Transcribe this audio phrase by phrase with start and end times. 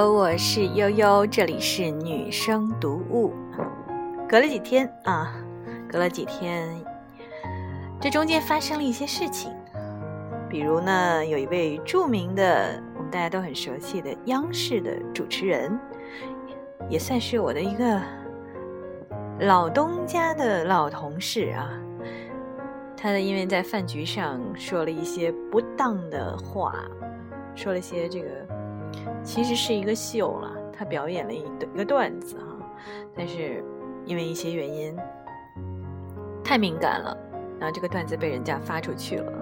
[0.00, 3.34] 我是悠悠，这里是女生读物。
[4.26, 5.34] 隔了几天啊，
[5.86, 6.66] 隔了几天，
[8.00, 9.52] 这中间发生了一些事情。
[10.48, 15.78] 比如呢，有一位著名的，我们大家都很熟悉的央视的主持人，
[16.88, 18.00] 也算是我的一个
[19.40, 21.68] 老东家的老同事啊。
[22.96, 26.74] 他呢，因为在饭局上说了一些不当的话，
[27.54, 28.28] 说了一些这个。
[29.22, 32.56] 其实是一个秀了，他表演了一一个段子哈，
[33.16, 33.64] 但是
[34.04, 34.96] 因为一些原因
[36.42, 37.16] 太敏感了，
[37.58, 39.32] 然后这个段子被人家发出去了。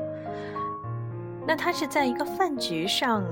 [1.47, 3.25] 那他是在一个饭局上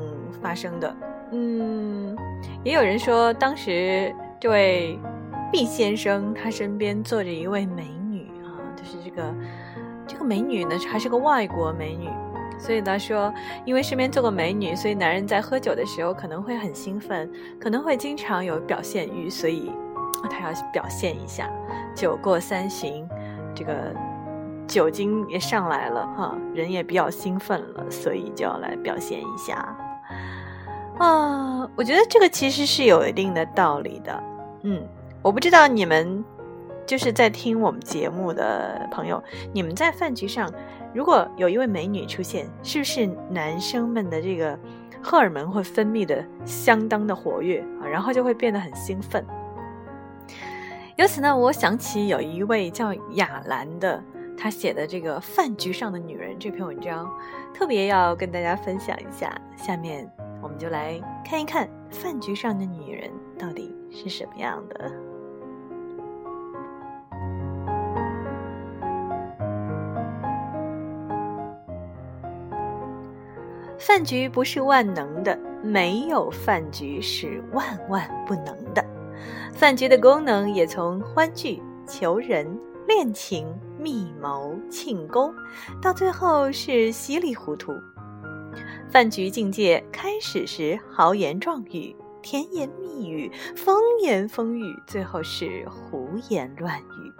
[0.43, 0.97] 发生的，
[1.33, 2.17] 嗯，
[2.65, 4.98] 也有人说当时这位
[5.53, 9.34] 毕先生他身边坐着一位美女啊，就是这个
[10.06, 12.09] 这个美女呢还是个外国美女。
[12.59, 13.33] 所以他说，
[13.64, 19.73] 因为身边坐个美女，所以男人在喝酒的时候可能会很兴奋，可能会经常有表现欲，所以
[20.28, 21.48] 他要表现一下。
[21.95, 23.09] 酒过三巡，
[23.55, 23.95] 这个
[24.67, 29.55] 酒精也上来了哈，人也比较兴奋了，所以就要来表现一下。
[30.98, 34.22] 啊，我觉得这个其实是有一定的道理的。
[34.62, 34.83] 嗯，
[35.22, 36.25] 我不知道你们
[36.89, 39.22] 就是在听我们节目的朋友，
[39.53, 40.50] 你们在饭局上。
[40.94, 44.58] 如果有一位美女出现，是不是男生们的这个
[45.03, 47.86] 荷尔蒙会分泌的相当的活跃啊？
[47.86, 49.22] 然后就会变得很兴奋。
[50.97, 54.03] 由此呢，我想起有一位叫雅兰的，
[54.34, 57.06] 她写的这个《饭局上的女人》这篇文章，
[57.53, 59.38] 特别要跟大家分享一下。
[59.59, 60.10] 下面
[60.41, 64.91] 我们就来看一看饭局上的女人到底是什么样的。
[73.78, 78.84] 饭局不是万能的，没有饭局是万万不能的。
[79.53, 83.47] 饭局的功能也从欢聚、求人、恋情、
[83.78, 85.33] 密谋、庆功，
[85.81, 87.72] 到最后是稀里糊涂。
[88.91, 97.12] 饭局境界开始时豪言壮语、甜言蜜语、风言风语，最后是胡言乱语。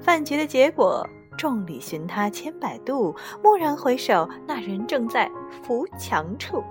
[0.00, 1.04] 饭局的结果。
[1.36, 5.30] 众里寻他千百度，蓦然回首，那人正在
[5.62, 6.62] 扶墙处。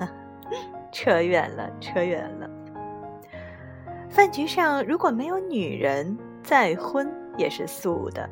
[0.92, 2.50] 扯远了，扯远了。
[4.08, 8.28] 饭局上如果没有女人，再婚也是素的。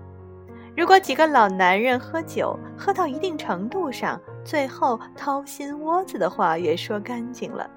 [0.76, 7.68] 如果几个老男人喝酒喝到一定程度上，最后掏心窝子的话也说干净了，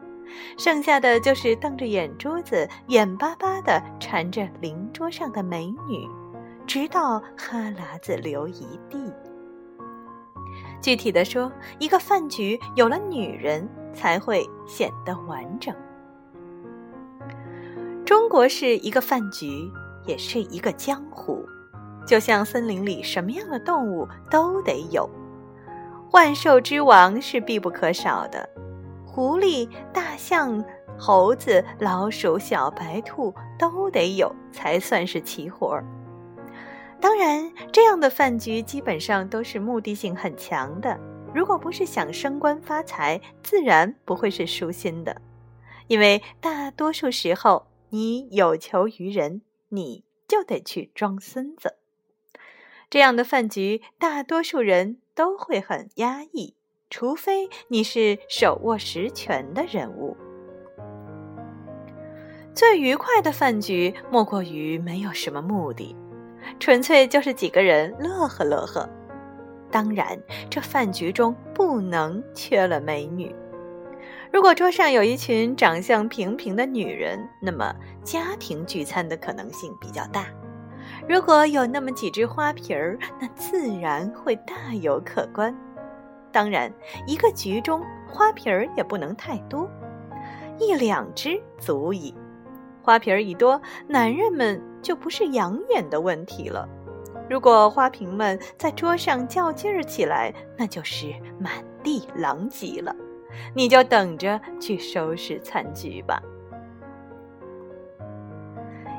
[0.57, 6.07] 剩下的就是瞪着眼珠子，眼巴巴的缠着邻桌上的美女。
[6.65, 9.11] 直到哈喇子流一地。
[10.81, 15.75] 具体的说，一个饭局有了女人，才会显得完整。
[18.05, 19.71] 中国是一个饭局，
[20.05, 21.45] 也是一个江湖。
[22.05, 25.07] 就像森林里什么样的动物都得有，
[26.11, 28.49] 万兽之王是必不可少的。
[29.05, 30.63] 狐狸、大象、
[30.97, 35.85] 猴子、老鼠、小白兔都得有，才算是齐活儿。
[37.01, 40.97] 当然，这样的饭局基本上都是目的性很强的。
[41.33, 45.19] 如果不是想升官发财，自然不会是舒心的。
[45.87, 51.75] 因为大多数时候，你有求于人，你就得去装孙子。
[52.89, 56.55] 这样的饭局，大多数人都会很压抑，
[56.89, 60.15] 除非你是手握实权的人物。
[62.53, 65.95] 最愉快的饭局，莫过于没有什么目的。
[66.59, 68.87] 纯粹就是几个人乐呵乐呵，
[69.71, 73.33] 当然，这饭局中不能缺了美女。
[74.31, 80.23] 如果桌上有一群长相平平的女人，那么家庭聚餐的可能性比较大；
[81.07, 85.55] 如果有那么几只花瓶儿，那自然会大有可观。
[86.31, 86.71] 当然，
[87.05, 89.69] 一个局中花瓶儿也不能太多，
[90.57, 92.15] 一两只足矣。
[92.81, 94.61] 花瓶儿一多，男人们。
[94.81, 96.67] 就不是养眼的问题了。
[97.29, 102.95] 如果花瓶们在桌上较劲儿起来，那就是满地狼藉了。
[103.53, 106.19] 你就等着去收拾残局吧。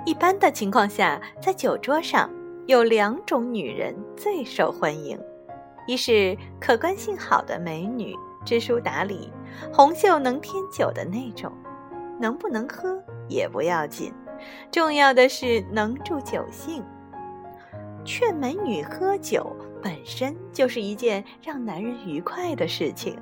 [0.07, 2.31] 一般的情况下，在酒桌上
[2.67, 5.19] 有两种女人最受欢迎：
[5.89, 8.15] 一是可观性好的美女，
[8.45, 9.33] 知书达理，
[9.73, 11.53] 红袖能添酒的那种，
[12.21, 13.03] 能不能喝
[13.33, 14.13] 也不要紧。
[14.71, 16.85] 重要的是能助酒兴。
[18.05, 23.17] 劝美女喝酒本身就是一件让男人愉快的事情。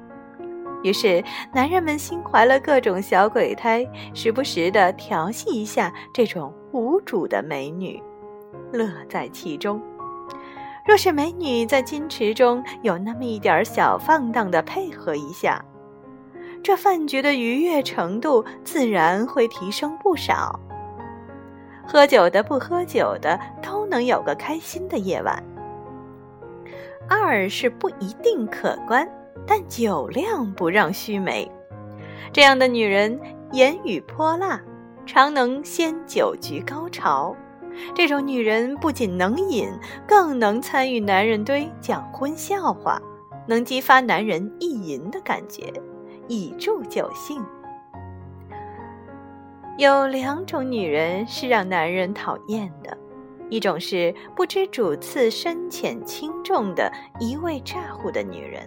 [0.83, 1.23] 于是，
[1.53, 8.03] 男人们心怀了各种小鬼胎，时不时的调戏一下这种无主的美女，
[8.73, 9.79] 乐在其中。
[10.87, 15.63] 若是美女在矜持中有那么一点小放荡的配合一下，
[16.63, 20.59] 这饭局的愉悦程度自然会提升不少。
[21.87, 25.43] 喝酒的不喝酒的都能有个开心的夜晚。
[27.09, 29.09] 二是不一定可观。
[29.47, 31.51] 但酒量不让须眉，
[32.31, 33.19] 这样的女人
[33.53, 34.61] 言语泼辣，
[35.07, 37.35] 常能掀酒局高潮。
[37.95, 39.69] 这种女人不仅能饮，
[40.07, 43.01] 更能参与男人堆讲荤笑话，
[43.49, 45.73] 能激发男人意淫的感觉，
[46.31, 47.45] 以助酒兴。
[49.77, 52.97] 有两种女人是让男人讨厌的，
[53.49, 56.89] 一种是不知主次深浅轻重的
[57.19, 58.63] 一味咋呼的女人。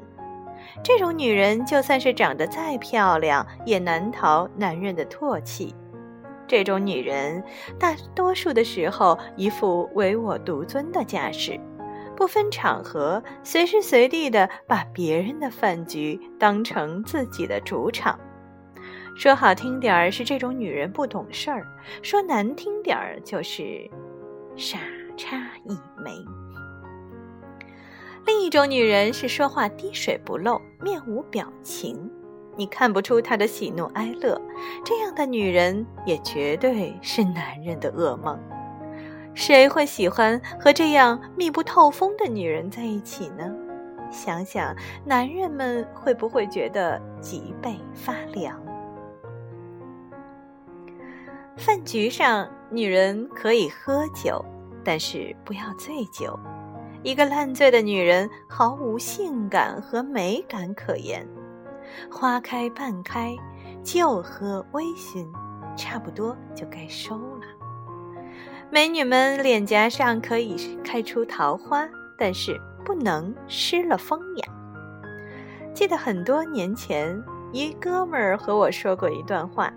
[0.84, 5.74] 这种女人就算是长得再漂亮，也难逃男人的唾弃。
[6.46, 7.42] 这种女人
[7.80, 11.58] 大多数的时候一副唯我独尊的架势，
[12.24, 18.18] 不分场合，随时随地的把别人的饭局当成自己的主场。
[19.14, 21.68] 说好听点儿是这种女人不懂事儿，
[22.02, 23.92] 说难听点儿就是
[24.56, 24.78] 傻
[25.18, 26.14] 叉一枚。
[28.26, 32.10] 另一种女人是说话滴水不漏，面无表情，
[32.56, 34.42] 你看不出她的喜怒哀乐。
[34.86, 38.40] 这样的女人也绝对是男人的噩梦。
[39.36, 43.52] 谁会喜欢和这样密不透风的女人在一起呢？
[44.12, 48.62] 想想，男人们会不会觉得脊背发凉？
[51.58, 54.44] 饭局上，女人可以喝酒，
[54.84, 56.38] 但是不要醉酒。
[57.02, 61.28] 一个烂醉的女人毫无性感和美感可言，
[62.10, 63.36] 花开半开，
[63.84, 65.28] 就喝微醺，
[65.76, 67.63] 差不多就该收了。
[68.74, 71.88] 美女们脸颊上可以开出桃花，
[72.18, 74.46] 但是不能失了风雅。
[75.76, 79.72] 记得很多年前，一哥们儿和我说过一段话：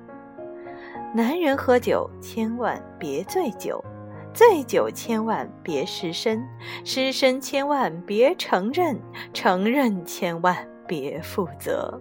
[1.15, 3.85] 男人喝酒千万别醉酒。
[4.33, 6.43] 醉酒千万别失身，
[6.83, 8.99] 失身千万别承认，
[9.35, 10.57] 承认千万
[10.87, 12.01] 别负责。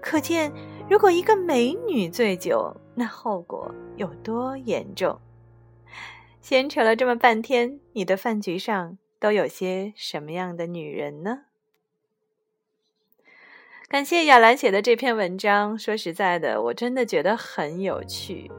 [0.00, 0.50] 可见，
[0.88, 5.14] 如果一个美女醉酒，那后果有多严重？
[6.42, 11.42] 闲扯了这么半天，你的饭局上都有些什么样的女人呢？
[13.88, 15.78] 感谢亚兰写的这篇文章。
[15.78, 18.50] 说实在的，我真的觉得很有趣。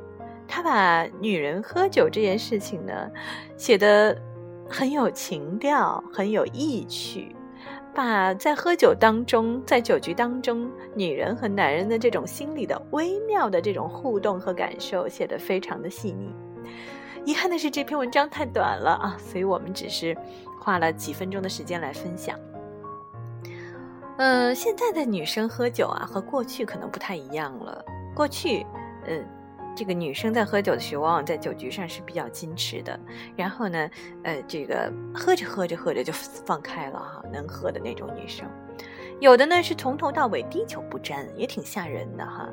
[0.47, 3.11] 他把女人喝酒这件事情呢，
[3.57, 4.17] 写的
[4.69, 7.35] 很有情调，很有意趣，
[7.93, 16.33] 把在喝酒当中，在酒局当中，女人和男人的这种心理的微妙的这种互动和感受写得非常的细腻。
[17.25, 20.17] 遗憾的是这篇文章太短了啊，所以我们只是
[20.59, 22.37] 花了几分钟的时间来分享。
[24.17, 27.83] 嗯，现在的女生喝酒啊，和过去可能不太一样了。
[28.15, 28.65] 过去，
[29.07, 29.25] 嗯。
[29.75, 32.99] 这个女生在喝酒的时候，往往在酒局上是比较矜持的。
[33.35, 33.89] 然后呢，
[34.23, 38.47] 呃，这个喝着喝着喝着就放开了哈，能喝的那种女生。
[39.19, 42.47] 有的呢是从头到尾滴酒不沾，也挺吓人的哈。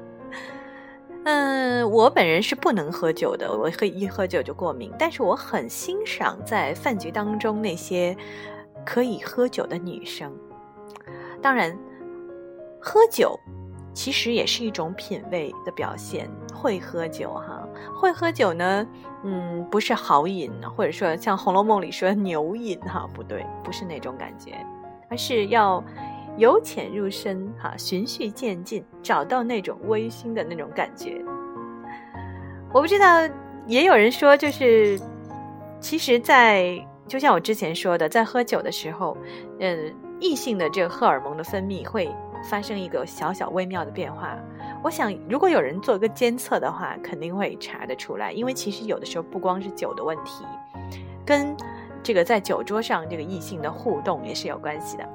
[1.25, 4.93] 嗯，我本人是不能喝酒的，我喝一喝酒就过敏。
[4.99, 8.17] 但是我很欣赏在饭局当中那些
[8.85, 10.33] 可以喝酒的女生。
[11.43, 11.79] 当然，
[12.81, 13.39] 喝酒。
[13.93, 16.31] 其实也是一种品味的表现。
[16.55, 18.87] 会喝酒哈，会喝酒呢，
[19.25, 24.53] 嗯，不是豪饮，或者说像《红楼梦》里说牛饮哈，不对，不是那种感觉，
[25.11, 25.83] 而是要
[26.37, 31.23] 由浅入深哈，循序渐进，找到那种微醺的那种感觉。
[32.73, 33.21] 我不知道，
[33.67, 35.01] 也有人说，就是
[35.81, 39.17] 其实，在就像我之前说的，在喝酒的时候，
[39.59, 42.15] 嗯，异性的这个荷尔蒙的分泌会。
[42.49, 44.35] 发生一个小小微妙的变化，
[44.83, 48.33] 我想如果有人做个监测的话，肯定会查得出来。
[48.33, 50.43] 因为其实有的时候不光是酒的问题，
[51.23, 51.55] 跟
[52.03, 55.07] 这个在酒桌上这个异性的互动也是有关系的。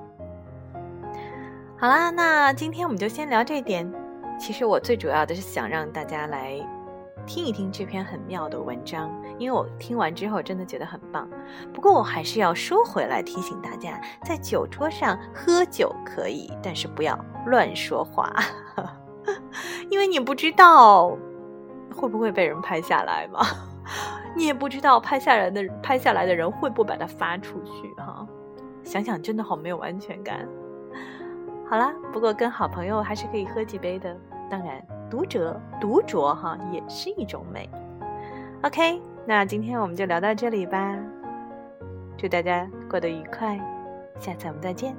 [1.77, 3.91] 好啦，那今天我们就先聊这点。
[4.39, 6.58] 其实我最主要的是想让大家来。
[7.27, 11.27] 听一听这篇很妙的文章，因为我听完之后真的觉得很棒。
[11.74, 18.32] 不过我还是要说回来提醒大家，在酒桌上喝酒可以，但是不要乱说话，
[19.89, 21.17] 因为你不知道
[21.96, 23.41] 会不会被人拍下来嘛，
[24.38, 28.25] 你也不知道拍下来的拍下来的人会不会把它发出去哈。
[28.84, 30.48] 想想真的好没有安全感。
[31.67, 34.15] 好啦，不过跟好朋友还是可以喝几杯的。
[34.50, 37.69] 当然，独者独酌哈也是一种美。
[38.62, 40.98] OK，那今天我们就聊到这里吧。
[42.17, 43.60] 祝大家过得愉快，
[44.19, 44.95] 下次我们再见。